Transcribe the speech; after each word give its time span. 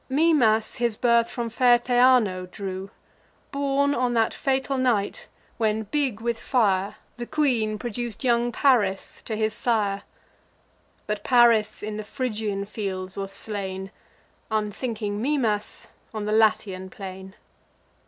Mimas 0.09 0.77
his 0.77 0.97
birth 0.97 1.29
from 1.29 1.47
fair 1.51 1.77
Theano 1.77 2.47
drew, 2.49 2.89
Born 3.51 3.93
on 3.93 4.15
that 4.15 4.33
fatal 4.33 4.79
night, 4.79 5.27
when, 5.59 5.83
big 5.83 6.19
with 6.21 6.39
fire, 6.39 6.95
The 7.17 7.27
queen 7.27 7.77
produc'd 7.77 8.23
young 8.23 8.51
Paris 8.51 9.21
to 9.25 9.35
his 9.35 9.53
sire: 9.53 10.01
But 11.05 11.23
Paris 11.23 11.83
in 11.83 11.97
the 11.97 12.03
Phrygian 12.03 12.65
fields 12.65 13.15
was 13.15 13.31
slain, 13.31 13.91
Unthinking 14.49 15.21
Mimas 15.21 15.85
on 16.15 16.25
the 16.25 16.31
Latian 16.31 16.89
plain. 16.89 17.35